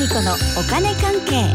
[0.00, 1.54] 理子のお金関係。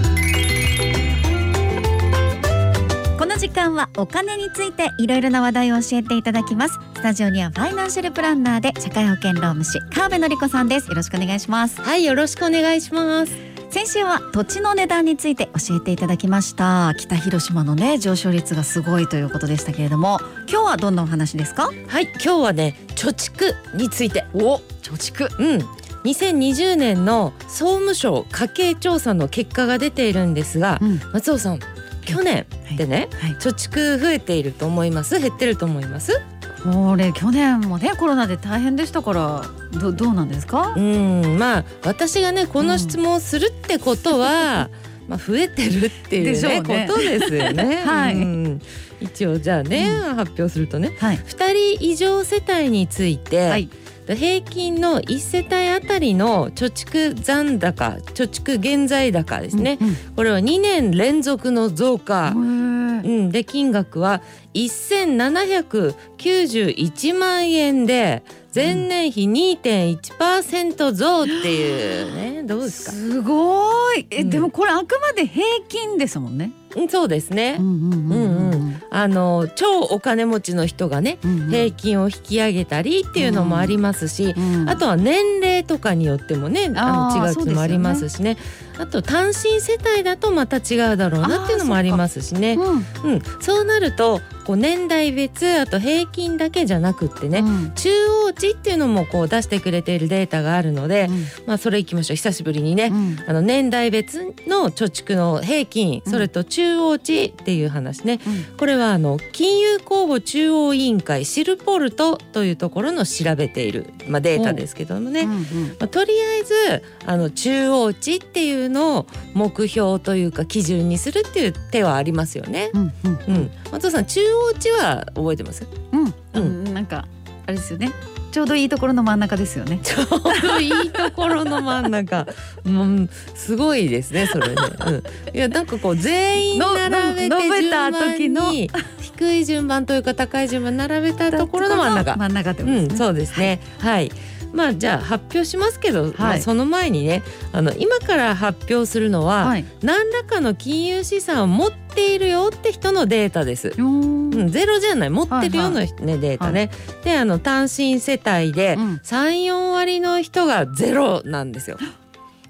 [3.17, 6.77] この時間はお金についていろいろな話題を教えていただきます。
[6.95, 10.89] スタジオにはファイナンシャルプランナーで社会保険労務士川辺典子さんです。
[10.89, 11.81] よろしくお願いします。
[11.81, 13.31] はいよろしくお願いします。
[13.71, 16.93] 先週は土地の値段について教えていただきました。
[16.99, 21.71] 北広島のね上昇率がすごいということでしたけれども今日はどんなお話ですか？
[21.88, 24.23] はい今日はね貯蓄について。
[24.35, 25.27] お貯蓄。
[25.39, 25.74] うん
[26.05, 31.00] 2020年の総務省家計調査の結果が出ているんですが、うん。
[31.14, 31.59] 松尾さん
[32.05, 32.45] 去年
[32.78, 33.31] でね、はい。
[33.31, 35.20] 貯蓄増えていると思います？
[35.20, 36.22] 減ってると思います？
[36.64, 39.44] これ去年もねコロナで大変でしたから
[39.80, 40.73] どどうなんですか？
[40.78, 44.70] うんまあ私がねこの質問をするってことは、
[45.08, 46.88] まあ増えてるっていうねね。
[46.88, 47.81] ことですよね。
[47.86, 48.16] はい。
[48.16, 48.62] うん。
[49.02, 51.17] 一応じゃあね、発表するとねはい。
[51.17, 53.70] 2人以上世帯について、はい
[54.14, 63.31] 平均の1世帯あたりの貯蓄残高貯蓄現在高ですね、うんこれは2年連続の増加、うん。
[63.31, 64.22] で金額は
[64.53, 72.44] 1791万円で前年比2.1%増っていうね。
[72.44, 72.92] どうですか？
[72.92, 74.08] すごい。
[74.09, 74.30] え、うん。
[74.30, 76.52] でもこれあくまで平均ですもんね。
[76.75, 78.44] うんそうですね、うんうんうんうん
[78.90, 81.50] あの超お金持ちの人がねうんうん。
[81.50, 88.38] 平均を引き上げたりっていうのもありますし、うんあとは年齢とかによってもねあの違うっていうのもありますしね。
[88.78, 92.56] あと単身世帯だとまた違うだろうなっていうのもありますしね。
[92.56, 92.86] うん。
[93.03, 97.72] うん、そうなるとこう年代別あと平均だけじゃなくってね、うん。
[97.76, 101.26] 中央値っていうのもこう出してくれているデータがあるので、うん。
[101.48, 102.16] まあそれいきましょう。
[102.16, 103.18] 久しぶりにね、うん。
[103.28, 106.12] あの年代別の貯蓄の平均うん。
[106.12, 115.38] それと中央値っていう話ね、うんこれはあの金融公募中央委員会シルポルトというところの調べている、まあ、データですけどもね、うんうん。
[115.39, 122.72] まあ、とりあえずあの中央値っていうのを目標というか基準にするっていう手はありますよね。
[122.73, 123.35] うんうん。
[123.35, 125.67] うん、松尾さん中央値は覚えてます？
[125.91, 126.01] うん。
[126.01, 126.13] うん。
[126.34, 126.40] う
[126.72, 127.07] んなんか
[127.45, 127.91] あれですよね
[128.35, 129.79] ちょうどいいところの真ん中ですよね。
[129.81, 130.07] ちょう
[130.41, 132.28] どいいところの真ん中
[132.66, 134.56] うんすごいですねそれね、
[134.88, 135.03] うん、
[135.34, 138.69] いやなんかこう全員並べて順た番に
[139.00, 142.90] 低い順番というか高い順番並べたところの真ん中真ん中ってことですね。
[142.91, 143.62] うん、そうですね。
[143.79, 144.12] はい。
[144.52, 147.23] まあじゃあ発表しますけど、まあその前にね、
[147.53, 149.66] あの今から発表するのは、はい。
[149.81, 151.84] 何らかの金融資産を持って
[152.16, 153.73] いるよって人のデータです。
[153.78, 156.72] うん、ゼロじゃない持ってるような、はねデータね。
[157.03, 161.78] であの単身世帯でうん三四割の人がゼロなんですよ。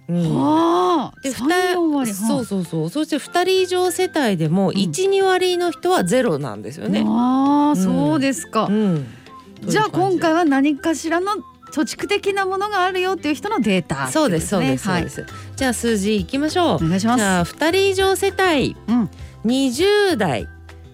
[0.08, 1.20] うんはあ。
[1.22, 1.32] で
[1.96, 2.14] 割。
[2.14, 7.04] そうそうそうそして2人以上世帯でもん12、割の人はゼロなんですよね。
[7.06, 8.72] ああ、うんそうですかう。
[8.72, 9.06] ん、
[9.64, 11.34] じゃあ今回はは何かしらの
[11.74, 15.34] 貯蓄的なものがあるよっていう人のデータ、そうですそうです、はいそうです。
[15.56, 16.76] じゃあ数字いきましょう。
[16.76, 17.18] お願いします。
[17.18, 19.10] じゃあ2人以上世帯うん
[19.46, 20.48] 20代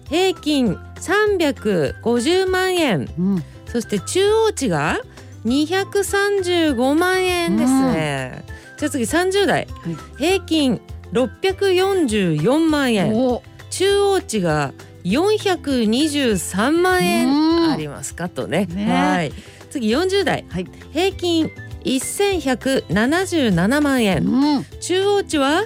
[0.08, 3.44] 平均350万円うん。
[3.66, 5.00] そして中央値が
[5.44, 8.44] 235万円ですね。
[8.78, 9.96] じゃあ次30代、はい。
[10.18, 10.80] 平均
[11.12, 13.42] 644万円お。
[13.70, 14.72] 中央値が
[15.04, 18.66] 423万円ありまますかとね。
[18.66, 18.86] ね。
[18.92, 19.32] はい。
[19.70, 20.66] 次40代、はい。
[20.92, 21.50] 平均
[21.84, 24.64] 1177万円うん。
[24.80, 25.62] 中央値は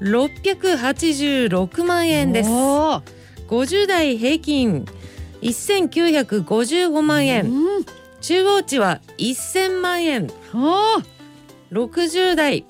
[0.00, 2.50] 686万円です。
[2.50, 3.02] おー。
[3.48, 4.84] 50代平均
[5.42, 7.44] 1955万円。
[7.46, 7.86] うん。
[8.20, 10.30] 中央値は1000万円。
[10.54, 11.04] おー。
[11.72, 12.64] 60代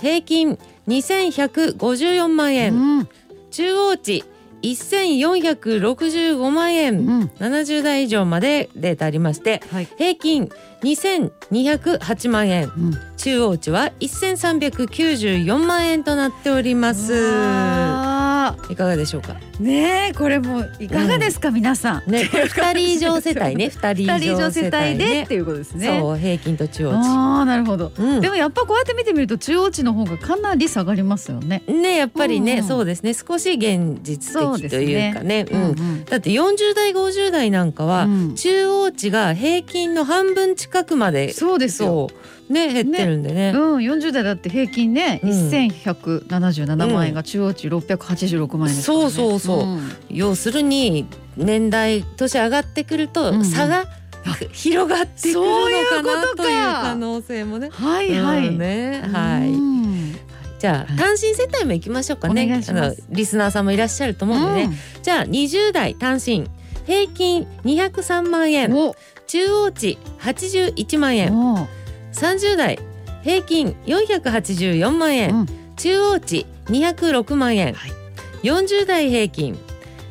[0.00, 2.74] 平均2154万円。
[2.74, 3.08] うん。
[3.50, 4.24] 中央値
[4.62, 7.30] 1465万円うん。
[7.38, 9.88] 70代以上までデータありましてはい。
[9.98, 10.48] 平均
[10.82, 12.94] 2208万円うん。
[13.16, 17.12] 中央値は1394万円となっております
[18.46, 19.36] わいかがでしょうか？
[19.60, 22.10] ーねえこれもういかがですか、皆さん。
[22.10, 23.70] ねこれ二人以上世帯ね。
[23.74, 25.22] 二人以上世世帯で帯ね。
[25.22, 25.98] っていうことですね。
[26.00, 26.96] そう平均と中央値。
[26.96, 27.92] ああなるほど。
[27.96, 28.20] うん。
[28.20, 31.62] でもやっぱこうやって見てみると中央値の方がかなり下がりますよね。
[31.66, 32.64] ねやっぱりね、うんうん。
[32.64, 33.14] そうですね。
[33.14, 35.46] 少し現実的というかね。
[35.50, 36.04] うんん。
[36.04, 38.34] だって40代50代なんかは、うん。
[38.34, 42.08] 中央値が平均の半分近くまでそうですよ。
[42.48, 43.52] ね減ってるんでね。
[43.54, 45.30] うん、40代だって平均ね、うん。
[45.30, 47.68] 1177万円が中央値
[48.36, 49.04] 686万円ですからね。
[49.04, 49.64] そうそうそう。
[49.64, 49.92] ん。
[50.10, 51.06] 要するに
[51.36, 53.86] 年代年上がってくるとうん差が
[54.52, 57.70] 広がってくるのかなこという可能性もね。
[57.70, 58.48] はいはい。
[58.48, 59.02] うんね。
[59.12, 59.48] はい。
[59.48, 60.16] うん。
[60.58, 60.96] じゃあはい。
[60.96, 62.62] 単身世帯も行きましょうかね。
[62.68, 64.76] あのリスナーさんもいらっしゃると思うんでね。
[65.02, 66.48] じゃあ20代単身
[66.86, 68.70] 平均203万円。
[69.26, 71.36] 中央値81万円。
[71.36, 71.68] お。
[72.12, 72.78] 30代
[73.22, 75.46] 平均484万円、うん。
[75.76, 77.92] 中央値206万円、はい
[78.46, 79.58] 40代平均。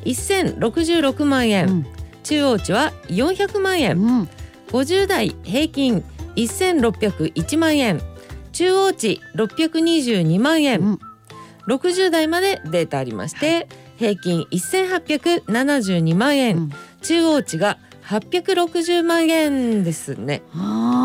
[0.04, 1.86] 1066万円、うん。
[2.24, 4.30] 中央値は400万円、うん。
[4.68, 6.04] 50代平均。
[6.36, 8.02] 1601万円。
[8.52, 11.00] 中央値622万円、うん。
[11.68, 13.68] 60代までデータありまして、
[13.98, 16.70] 平均1872万円、うん。
[17.02, 20.42] 中央値が860万円ですね。
[20.54, 21.05] あ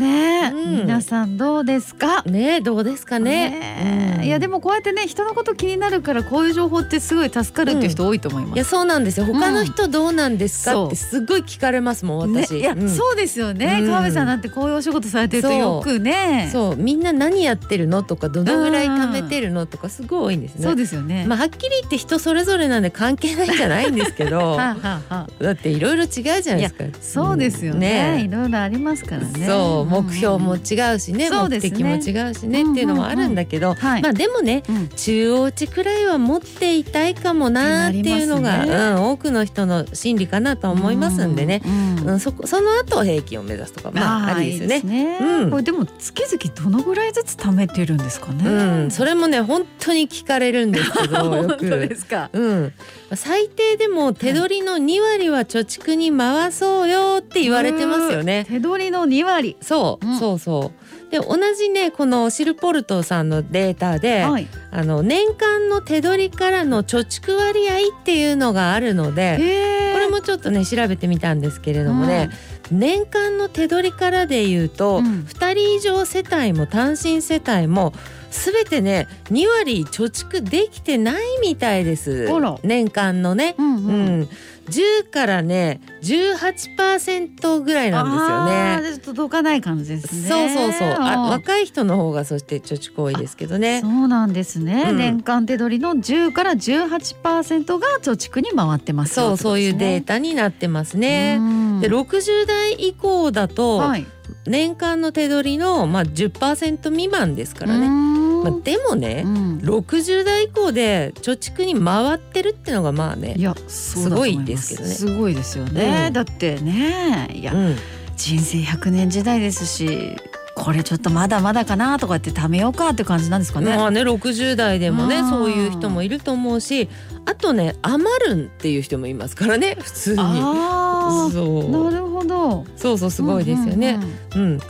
[0.00, 0.76] ね、うん。
[0.78, 2.22] 皆さんどうですか？
[2.24, 3.82] ねえどうですかね。
[3.82, 4.20] うん。
[4.20, 8.54] ねいやでもこうやってね人のこと気になるからこういう情報ってすごい助かるっていう人多いと思います。
[8.56, 9.26] いやそうなんですよ。
[9.26, 12.88] 他の人どうなんですか、ってすごい聞かれますもんね、私、いや、うん。
[12.88, 13.86] そうですよね、うん。
[13.86, 16.48] 川辺さんなんてこういうお仕事されてるとよくね。
[16.52, 16.76] そう。
[16.76, 20.64] みんな何やってるのとかどのぐらい貯めてるのとかすごい多いんですね。
[20.64, 24.36] そうですよね、まあはっきり言って人それぞれなんで関係ないんじゃないんですけど。
[24.36, 25.26] はあはあは。
[25.40, 26.84] あだっていろいろ違うじゃないですか。
[27.00, 28.24] そうですよね,、うん。
[28.26, 29.46] いろいろありますからね。
[29.46, 29.58] そう。
[29.58, 31.70] うんうん目標も違うしね,、そうですね。
[31.70, 34.88] 目的も違うしね、っていうのもあるんだけど、はい、まあでもねうん。
[34.88, 38.72] 中央値くらいは持っていたいかもなっていうのが、ね。
[38.72, 44.76] うん、多くの人の心理かなと思いますんでね、うんうんそこその後平均を目指すとかまあありですよね。
[44.76, 45.18] いいね。
[45.20, 45.50] うん。
[45.50, 48.50] これでも月々どのぐらいずつ貯めてるんですかね？
[48.50, 51.94] うん、それもね本当に聞かれるんですけど よ本当くで。
[51.94, 52.30] すか？
[52.32, 52.72] うん、
[53.14, 58.46] 最低でも手取りの2割は貯蓄に回そうよって言われてますよね。
[58.48, 59.56] 手取りの2割。
[59.60, 60.72] そう、うんそうそ
[61.08, 61.10] う。
[61.10, 64.46] で同じねこのシルポルトさんのデータで、はい。
[64.70, 69.80] あの年間の手取りからの貯蓄割合っていうのがあるので。
[69.92, 72.30] これもちょっとね調べてみたんですけれどもね、
[72.70, 77.92] 年間の手取りからで言うと、うん2人以上世帯も単身世帯も
[78.30, 82.28] 全てね2割貯蓄できてないみたいです
[82.62, 83.54] 年間のね。
[83.58, 84.20] うんううん。
[84.22, 84.28] ん、
[84.68, 88.98] 10からね18%ぐらいなんですよね。
[89.00, 90.28] 届かない感じですね。
[90.28, 93.80] そうそうそうあん若い人の方がそして貯蓄多いですけどね。
[93.80, 101.38] そうなんですね、うん年間手取りの10から18%が貯蓄に回ってますそうそういうデータタになってますね。
[101.80, 104.06] で60代以降だと、はい、
[104.46, 108.19] 年間の手取りのまあ10%未満ですからね。
[108.44, 109.58] ねまあ、でもね、うん。
[109.58, 114.94] 60代以降で貯蓄に回ってるってのがまあねいやすすごいですけどね。
[114.94, 115.06] す。
[115.16, 116.12] ごいですよね、うん。
[116.12, 117.76] だってねいや、うん、
[118.16, 120.16] 人生100年時代ですし
[120.54, 123.76] これちょっとまだまだかなとかって貯めようかって感じなんですかね。
[123.76, 125.30] まあね60代でもねうん。
[125.30, 126.88] そういう人もいると思うし
[127.26, 130.20] あとね余るんっていう人もいますからね普通に。
[130.20, 131.32] あー。
[131.32, 131.90] そう。
[131.90, 132.66] なるほど。
[132.76, 133.98] そうそうすごいですよね。
[134.34, 134.52] うんうんうん。
[134.52, 134.60] うん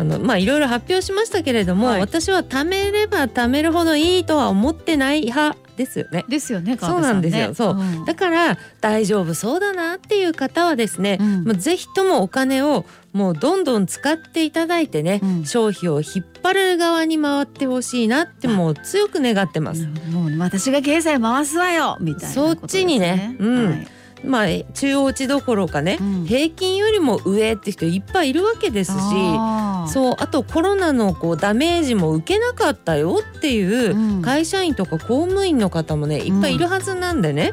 [0.00, 2.00] あのまあいろいろ発表しましたけれども、はい。
[2.00, 6.24] 私は貯めれば貯めるほどいいとは思ってない派ですよね。
[6.26, 6.78] ですよね。
[6.80, 7.54] そうなんですよ。
[7.54, 7.74] そう。
[7.74, 8.04] うん。
[8.06, 11.44] だから大丈夫そうだなっていう方はですね、うん。
[11.44, 15.44] もうぜひともお金をもうどんどん使っていただいてね、うん。
[15.44, 19.86] 消費を引っ張る側に回ってほしいなってもう強く願ってます。
[20.10, 22.34] もう私が経済回すわよみたいなね。
[22.34, 23.36] そっちにね。
[23.38, 23.66] うん。
[23.66, 26.24] はいまあ中央値どころかね、うん。
[26.24, 28.96] 平均よりも上って人いっぱいいるわけですし。
[28.98, 29.90] あー。
[29.90, 34.22] そうあとコロナのこうダメージも受けなかったよっていううん。
[34.22, 37.52] 会社員とか公務員の方もねいっぱいいるはずなんでね、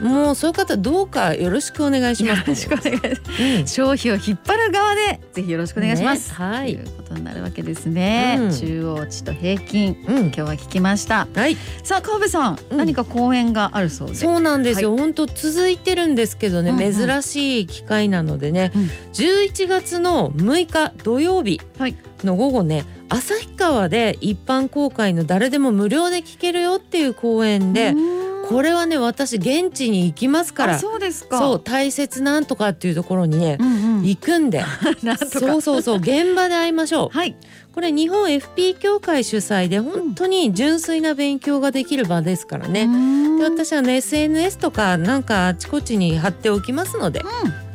[0.00, 0.08] うん。
[0.08, 2.40] もうそういう方どうかよろしくお願いします。
[2.40, 3.66] よろしくお願いしますうん。
[3.66, 6.30] 消費を引っ張る側でぜひよろしくお願いします。
[6.30, 6.78] ねはい
[7.14, 8.38] ことになるわけですね。
[8.40, 8.50] うん。
[8.50, 10.04] 中央値と平均。
[10.06, 10.18] うん。
[10.26, 11.28] 今日は聞きました。
[11.34, 12.76] はい、さあ川辺さん、うん。
[12.76, 14.14] 何か講演があるそうで。
[14.14, 14.96] そうなんですよ。
[14.96, 16.92] 本当続いてるんですけどね、うんうん。
[16.92, 18.82] 珍しい機会なのでね、うん。
[19.12, 21.96] 11月の6日土曜日はい。
[22.24, 31.38] の午後ね、旭川で一般公開の誰でも無料で聞けるよっていう公演で、うんこれはね私現地に行きますからあそうですか。
[31.38, 34.04] そう大切なんとかっていうところにね、うんうん。
[34.04, 34.64] 行くんで。
[35.30, 37.36] そうそうそう現場で会いましょうはい。
[37.74, 47.22] これ日本 FP 協会主催で本当に純粋な勉強ができる場ですからね、ねで私はね SNS とかなんかあちこちに貼っておきますので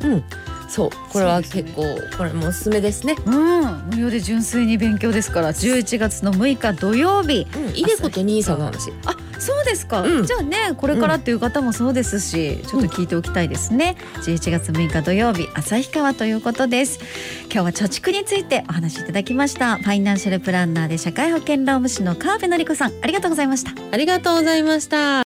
[0.02, 0.24] うん
[0.70, 1.82] そうこれは結構
[2.16, 3.16] これもおすすめですね。
[3.26, 5.52] うん、無料で純粋に勉強ですから。
[5.52, 7.46] 11月の6日土曜日。
[7.56, 8.92] うんイデコと兄さんの話。
[9.04, 10.26] あそうですか、うん。
[10.26, 13.96] じゃあねこれからっていう方もそうですし、ちょっと聞いておきたいですね。
[14.22, 17.00] 11月6日土曜日旭川ということです。
[17.52, 19.76] 今日は貯蓄についてお話しいただきました。
[19.76, 23.72] ファイナンシャルプランナーで社会保険労務士の川辺典子さんありがとうございました。
[23.90, 25.18] ありがとうございました